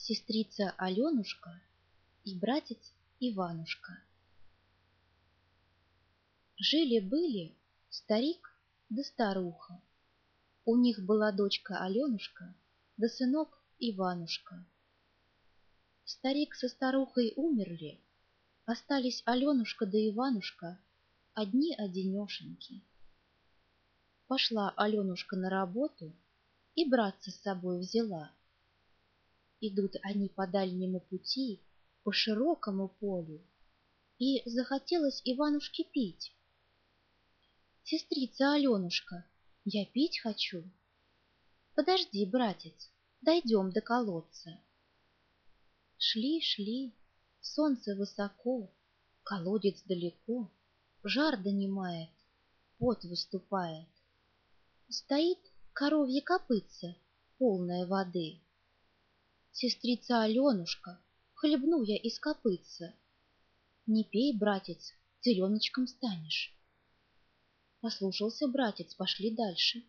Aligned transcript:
сестрица 0.00 0.74
Аленушка 0.78 1.60
и 2.24 2.34
братец 2.34 2.94
Иванушка. 3.20 3.98
Жили-были 6.56 7.54
старик 7.90 8.50
да 8.88 9.04
старуха. 9.04 9.80
У 10.64 10.76
них 10.76 11.04
была 11.04 11.32
дочка 11.32 11.84
Аленушка 11.84 12.54
да 12.96 13.08
сынок 13.08 13.62
Иванушка. 13.78 14.64
Старик 16.04 16.54
со 16.54 16.68
старухой 16.68 17.34
умерли, 17.36 18.00
остались 18.64 19.22
Аленушка 19.26 19.84
да 19.84 19.98
Иванушка 19.98 20.78
одни-одинешеньки. 21.34 22.82
Пошла 24.28 24.70
Аленушка 24.76 25.36
на 25.36 25.50
работу 25.50 26.12
и 26.74 26.88
братца 26.88 27.30
с 27.30 27.40
собой 27.42 27.80
взяла. 27.80 28.32
Идут 29.60 29.96
они 30.02 30.28
по 30.28 30.46
дальнему 30.46 31.00
пути, 31.00 31.60
по 32.02 32.12
широкому 32.12 32.88
полю, 32.88 33.40
и 34.18 34.42
захотелось 34.48 35.20
Иванушке 35.24 35.84
пить. 35.84 36.34
Сестрица 37.84 38.54
Аленушка, 38.54 39.26
я 39.64 39.84
пить 39.84 40.20
хочу. 40.20 40.64
Подожди, 41.74 42.24
братец, 42.24 42.90
дойдем 43.20 43.70
до 43.70 43.80
колодца. 43.80 44.58
Шли, 45.98 46.40
шли, 46.40 46.94
солнце 47.40 47.94
высоко, 47.94 48.70
колодец 49.22 49.82
далеко, 49.82 50.50
жар 51.02 51.36
донимает, 51.36 52.10
пот 52.78 53.04
выступает. 53.04 53.88
Стоит 54.88 55.38
коровье 55.72 56.22
копытце, 56.22 56.96
полное 57.38 57.86
воды. 57.86 58.40
Сестрица 59.52 60.22
Аленушка, 60.22 60.98
хлебну 61.34 61.82
я 61.82 61.96
из 61.96 62.18
копытца. 62.18 62.94
Не 63.86 64.04
пей, 64.04 64.36
братец, 64.36 64.94
зеленочком 65.22 65.86
станешь. 65.86 66.56
Послушался 67.80 68.46
братец, 68.46 68.94
пошли 68.94 69.34
дальше. 69.34 69.82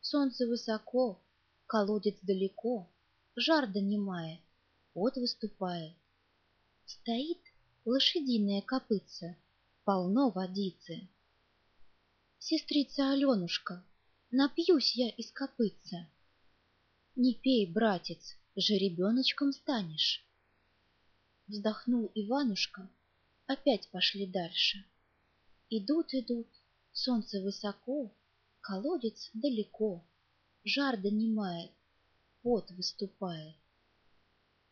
Солнце 0.00 0.46
высоко, 0.46 1.22
колодец 1.66 2.16
далеко, 2.22 2.88
жар 3.36 3.70
донимает, 3.70 4.40
пот 4.92 5.16
выступает. 5.16 5.94
Стоит 6.86 7.40
лошадиная 7.84 8.62
копытца, 8.62 9.36
полно 9.84 10.30
водицы. 10.30 11.08
Сестрица 12.38 13.12
Аленушка, 13.12 13.84
напьюсь 14.30 14.96
я 14.96 15.10
из 15.10 15.30
копытца. 15.32 16.08
Не 17.14 17.34
пей, 17.34 17.70
братец, 17.70 18.36
жеребеночком 18.56 19.52
станешь. 19.52 20.24
Вздохнул 21.46 22.10
Иванушка, 22.14 22.88
опять 23.46 23.88
пошли 23.90 24.26
дальше. 24.26 24.84
Идут, 25.70 26.14
идут, 26.14 26.48
солнце 26.92 27.40
высоко, 27.40 28.10
колодец 28.60 29.30
далеко, 29.34 30.04
жар 30.64 30.96
донимает, 30.96 31.70
пот 32.42 32.70
выступает. 32.70 33.56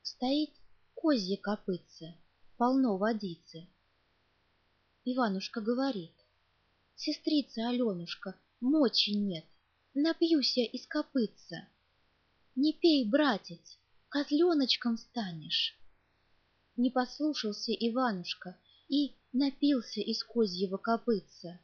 Стоит 0.02 0.50
козье 0.94 1.36
копытце, 1.36 2.14
полно 2.56 2.96
водицы. 2.96 3.68
Иванушка 5.04 5.60
говорит, 5.60 6.14
сестрица 6.96 7.68
Аленушка, 7.68 8.34
мочи 8.60 9.10
нет, 9.10 9.44
напьюсь 9.92 10.56
я 10.56 10.64
из 10.64 10.86
копытца. 10.86 11.68
Не 12.56 12.72
пей, 12.72 13.04
братец, 13.04 13.78
козленочком 14.08 14.96
станешь. 14.96 15.76
Не 16.76 16.88
послушался 16.88 17.72
Иванушка 17.72 18.56
и 18.88 19.16
напился 19.32 20.00
из 20.00 20.22
козьего 20.22 20.76
копытца, 20.76 21.58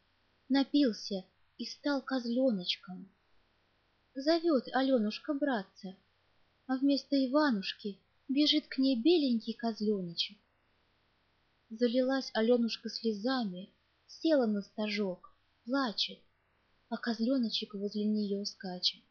напился 0.49 1.25
и 1.59 1.65
стал 1.65 2.03
козленочком. 2.03 3.09
Зовет 4.17 4.67
Аленушка 4.73 5.33
братца, 5.33 5.95
а 6.67 6.77
вместо 6.77 7.15
Иванушки 7.25 8.01
бежит 8.29 8.67
к 8.67 8.79
ней 8.79 9.01
беленький 9.01 9.55
козленочек. 9.55 10.39
Залилась 11.71 12.33
Аленушка 12.35 12.89
слезами, 12.89 13.71
села 14.09 14.47
на 14.47 14.63
стажок, 14.63 15.33
плачет, 15.65 16.19
а 16.89 16.97
козленочек 16.97 17.75
возле 17.75 18.05
нее 18.05 18.45
скачет. 18.45 19.03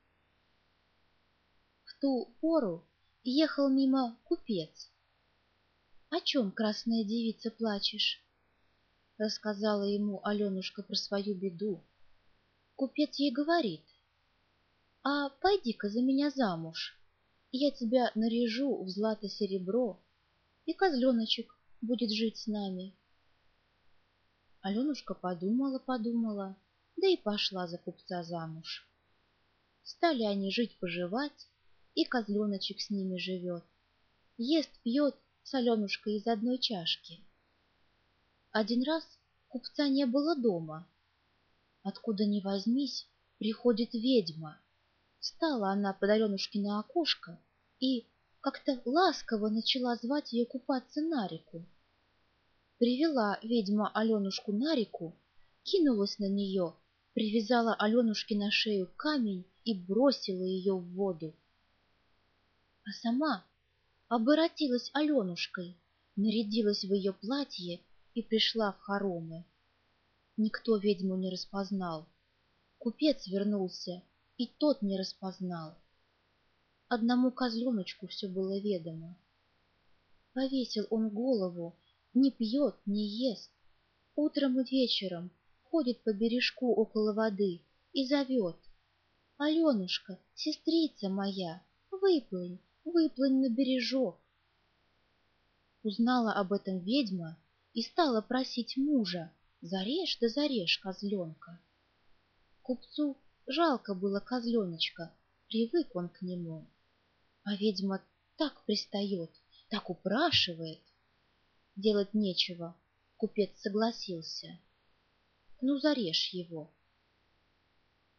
Ту 2.01 2.33
пору 2.39 2.85
ехал 3.23 3.69
мимо 3.69 4.17
купец, 4.23 4.89
«О 6.09 6.21
чем, 6.21 6.51
красная 6.51 7.03
девица, 7.03 7.51
плачешь?» 7.51 8.23
Рассказала 9.17 9.83
ему 9.83 10.21
Аленушка 10.23 10.81
про 10.81 10.95
свою 10.95 11.35
беду. 11.35 11.83
Купец 12.75 13.19
ей 13.19 13.31
говорит, 13.31 13.83
«А 15.03 15.29
пойди-ка 15.29 15.89
за 15.89 16.01
меня 16.01 16.31
замуж, 16.31 16.97
я 17.51 17.69
тебя 17.69 18.11
наряжу 18.16 18.81
в 18.81 18.89
злато-серебро, 18.89 19.99
и 20.66 20.73
козленочек 20.73 21.55
будет 21.81 22.11
жить 22.11 22.37
с 22.37 22.47
нами». 22.47 22.95
Аленушка 24.61 25.13
подумала-подумала, 25.13 26.55
да 26.97 27.07
и 27.07 27.17
пошла 27.17 27.67
за 27.67 27.77
купца 27.77 28.23
замуж. 28.23 28.87
Стали 29.83 30.23
они 30.23 30.49
жить-поживать, 30.49 31.47
и 31.99 32.05
козленочек 32.05 32.79
с 32.79 32.89
ними 32.89 33.17
живет. 33.17 33.65
Ест, 34.37 34.69
пьет 34.83 35.15
с 35.43 35.53
Аленушкой 35.53 36.15
из 36.15 36.27
одной 36.27 36.57
чашки. 36.57 37.19
Один 38.51 38.83
раз 38.83 39.03
купца 39.49 39.89
не 39.89 40.05
было 40.05 40.33
дома. 40.37 40.87
Откуда 41.83 42.25
ни 42.25 42.39
возьмись, 42.39 43.05
приходит 43.37 43.93
ведьма. 43.93 44.57
Стала 45.19 45.71
она 45.71 45.91
под 45.91 46.11
Аленушкино 46.11 46.79
окошко 46.79 47.37
и 47.81 48.07
как-то 48.39 48.81
ласково 48.85 49.49
начала 49.49 49.97
звать 49.97 50.31
ее 50.31 50.45
купаться 50.45 51.01
на 51.01 51.27
реку. 51.27 51.66
Привела 52.77 53.37
ведьма 53.43 53.91
Аленушку 53.93 54.53
на 54.53 54.73
реку, 54.73 55.13
кинулась 55.63 56.17
на 56.17 56.29
нее, 56.29 56.73
привязала 57.13 57.75
Аленушке 57.75 58.37
на 58.37 58.51
шею 58.51 58.89
камень 58.95 59.43
и 59.66 59.73
бросила 59.73 60.43
ее 60.43 60.75
в 60.75 60.93
воду. 60.93 61.35
А 62.89 62.91
сама 62.91 63.45
оборотилась 64.07 64.89
Аленушкой, 64.94 65.77
нарядилась 66.16 66.83
в 66.83 66.91
ее 66.91 67.13
платье 67.13 67.81
и 68.16 68.23
пришла 68.23 68.72
в 68.72 68.79
хоромы. 68.79 69.45
Никто 70.38 70.75
ведьму 70.75 71.16
не 71.16 71.29
распознал. 71.29 72.07
Купец 72.79 73.28
вернулся, 73.28 74.01
и 74.38 74.47
тот 74.47 74.81
не 74.81 74.97
распознал. 74.97 75.78
Одному 76.88 77.29
козленочку 77.29 78.07
все 78.07 78.28
было 78.28 78.57
ведомо. 78.59 79.16
Повесил 80.33 80.88
он 80.89 81.09
голову, 81.09 81.75
не 82.16 82.31
пьет, 82.31 82.75
не 82.88 83.05
ест. 83.05 83.51
Утром 84.16 84.59
и 84.61 84.67
вечером 84.67 85.29
ходит 85.61 86.01
по 86.03 86.11
бережку 86.11 86.73
около 86.73 87.13
воды 87.13 87.61
и 87.94 88.07
зовет. 88.07 88.57
«Аленушка, 89.38 90.17
сестрица 90.33 91.07
моя, 91.07 91.61
выплынь, 91.91 92.59
выплынь 92.91 93.41
на 93.41 93.50
бережок. 93.50 94.19
Узнала 95.83 96.33
об 96.33 96.53
этом 96.53 96.79
ведьма 96.79 97.38
и 97.73 97.81
стала 97.81 98.22
просить 98.22 98.77
мужа, 98.77 99.31
зарежь 99.61 100.17
да 100.19 100.29
зарежь 100.29 100.77
козленка. 100.79 101.59
Купцу 102.61 103.17
жалко 103.47 103.95
было 103.95 104.19
козленочка, 104.19 105.13
привык 105.47 105.95
он 105.95 106.09
к 106.09 106.22
нему. 106.22 106.67
А 107.44 107.55
ведьма 107.55 108.01
так 108.38 108.63
пристает, 108.66 109.31
так 109.69 109.90
упрашивает. 109.90 110.81
Делать 111.75 112.14
нечего, 112.14 112.75
купец 113.17 113.52
согласился. 113.59 114.59
Ну, 115.61 115.78
зарежь 115.78 116.29
его. 116.34 116.72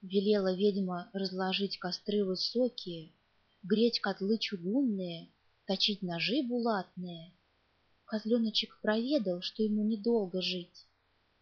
Велела 0.03 0.55
ведьма 0.55 1.11
разложить 1.12 1.79
костры 1.79 2.25
высокие, 2.25 3.12
греть 3.62 4.01
котлы 4.01 4.39
чугунные, 4.39 5.31
точить 5.67 6.03
ножи 6.03 6.43
булатные. 6.43 7.33
Козленочек 8.05 8.79
проведал, 8.81 9.41
что 9.43 9.62
ему 9.62 9.85
недолго 9.85 10.41
жить, 10.41 10.87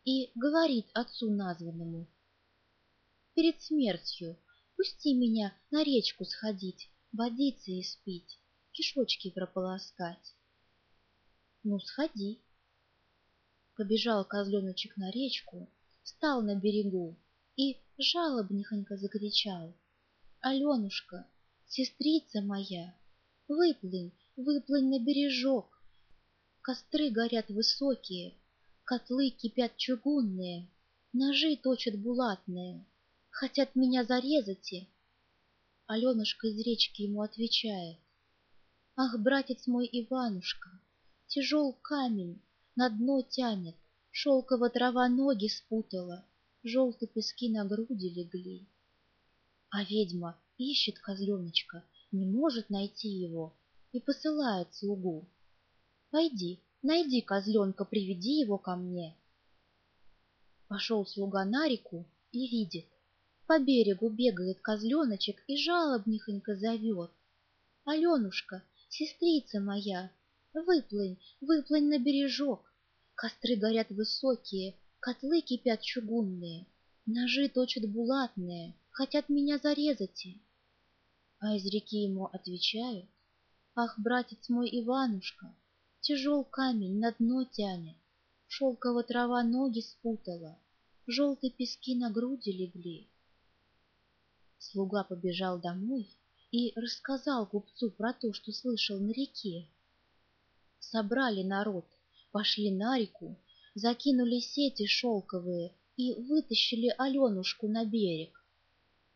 и 0.05 0.31
говорит 0.35 0.87
отцу 0.95 1.31
названному. 1.31 2.07
Перед 3.35 3.63
смертью 3.63 4.37
пусти 4.77 5.15
меня 5.15 5.55
на 5.71 5.83
речку 5.85 6.25
сходить, 6.25 6.91
водиться 7.13 7.79
испить, 7.81 8.39
кишочки 8.73 9.31
прополоскать. 9.31 10.35
Ну, 11.63 11.79
сходи. 11.79 12.41
Побежал 13.77 14.25
козленочек 14.25 14.97
на 14.97 15.11
речку, 15.11 15.69
встал 16.03 16.43
на 16.43 16.57
берегу 16.57 17.17
и 17.57 17.77
жалобнехонько 17.99 18.97
закричал. 18.97 19.73
Аленушка, 20.41 21.27
Сестрица 21.71 22.41
моя, 22.41 22.95
выплынь, 23.47 24.13
выплынь 24.37 24.89
на 24.89 24.99
бережок. 24.99 25.83
Костры 26.63 27.11
горят 27.11 27.51
высокие, 27.51 28.35
котлы 28.85 29.29
кипят 29.29 29.77
чугунные, 29.77 30.67
Ножи 31.13 31.57
точат 31.57 31.99
булатные, 31.99 32.87
хотят 33.29 33.75
меня 33.75 34.05
зарезать. 34.05 34.89
Аленушка 35.87 36.49
из 36.49 36.59
речки 36.59 37.03
ему 37.03 37.21
отвечает. 37.21 37.99
Ах, 38.97 39.19
братец 39.21 39.67
мой 39.67 39.87
Иванушка, 39.93 40.71
тяжел 41.27 41.75
камень, 41.83 42.41
на 42.77 42.89
дно 42.89 43.21
тянет, 43.21 43.77
Шелково 44.11 44.71
трава 44.71 45.07
ноги 45.11 45.49
спутала, 45.49 46.25
желтые 46.63 47.09
пески 47.11 47.51
на 47.51 47.67
груди 47.67 48.09
легли. 48.09 48.67
А 49.71 49.85
ведьма 49.85 50.41
ищет 50.59 50.99
козленочка, 50.99 51.85
не 52.13 52.27
может 52.27 52.69
найти 52.69 53.09
его 53.09 53.55
и 53.93 54.01
посылает 54.01 54.75
слугу. 54.75 55.27
Пойди, 56.11 56.61
найди 56.83 57.21
козленка, 57.23 57.85
приведи 57.85 58.41
его 58.41 58.59
ко 58.59 58.77
мне. 58.77 59.17
Пошел 60.69 61.07
слуга 61.07 61.45
на 61.45 61.67
реку 61.69 62.07
и 62.33 62.47
видит. 62.49 62.87
По 63.47 63.59
берегу 63.59 64.11
бегает 64.11 64.61
козленочек 64.61 65.43
и 65.47 65.57
жалобнихонько 65.57 66.57
зовет. 66.57 67.11
Аленушка, 67.85 68.63
сестрица 68.91 69.61
моя, 69.61 70.11
выплынь, 70.53 71.19
выплынь 71.41 71.89
на 71.89 71.99
бережок. 71.99 72.71
Костры 73.15 73.57
горят 73.57 73.89
высокие, 73.91 74.75
котлы 75.01 75.41
кипят 75.41 75.81
чугунные, 75.81 76.67
Ножи 77.11 77.49
точат 77.49 77.89
булатные, 77.89 78.75
хотят 78.91 79.31
меня 79.31 79.57
зарезать. 79.57 80.27
А 81.41 81.55
из 81.55 81.65
реки 81.67 81.99
ему 81.99 82.27
отвечают, 82.27 83.07
Ах, 83.77 83.97
братец 83.99 84.49
мой 84.49 84.69
Иванушка, 84.73 85.55
тяжел 86.01 86.43
камень 86.43 86.99
на 86.99 87.13
дно 87.13 87.45
тянет, 87.45 87.97
Шелково 88.49 89.05
трава 89.05 89.45
ноги 89.45 89.81
спутала, 89.81 90.59
желтые 91.07 91.53
пески 91.53 91.95
на 91.95 92.11
груди 92.11 92.51
легли. 92.51 93.07
Слуга 94.59 95.05
побежал 95.05 95.61
домой 95.61 96.09
и 96.51 96.73
рассказал 96.75 97.47
купцу 97.47 97.91
про 97.91 98.13
то, 98.13 98.33
что 98.33 98.53
слышал 98.53 98.99
на 98.99 99.13
реке. 99.13 99.69
Собрали 100.81 101.43
народ, 101.43 101.87
пошли 102.33 102.71
на 102.71 102.99
реку, 102.99 103.37
закинули 103.75 104.41
сети 104.41 104.87
шелковые 104.87 105.73
и 105.97 106.15
вытащили 106.15 106.93
Аленушку 106.99 107.69
на 107.69 107.85
берег. 107.85 108.45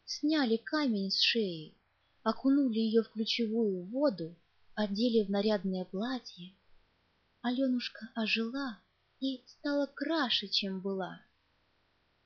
Сняли 0.04 0.56
камень 0.56 1.10
с 1.10 1.20
шеи, 1.20 1.74
окунули 2.22 2.78
ее 2.78 3.02
в 3.02 3.10
ключевую 3.10 3.84
воду, 3.86 4.34
одели 4.74 5.24
в 5.24 5.30
нарядное 5.30 5.84
платье. 5.84 6.54
Аленушка 7.40 8.10
ожила 8.14 8.78
и 9.20 9.42
стала 9.46 9.86
краше, 9.86 10.48
чем 10.48 10.80
была. 10.80 11.20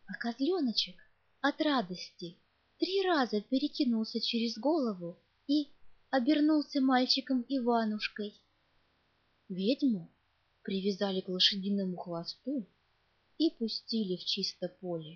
А 0.06 0.14
козленочек 0.14 0.96
от 1.40 1.60
радости 1.60 2.36
три 2.78 3.02
раза 3.02 3.40
перекинулся 3.40 4.20
через 4.20 4.58
голову 4.58 5.18
и 5.46 5.68
обернулся 6.10 6.80
мальчиком 6.80 7.44
Иванушкой. 7.48 8.34
Ведьму 9.48 10.10
привязали 10.62 11.20
к 11.20 11.28
лошадиному 11.28 11.96
хвосту 11.96 12.66
и 13.38 13.50
пустили 13.50 14.16
в 14.16 14.24
чисто 14.24 14.68
поле. 14.68 15.14